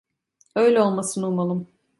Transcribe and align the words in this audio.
Öyle 0.55 0.81
olmasını 0.81 1.27
umalım. 1.27 1.67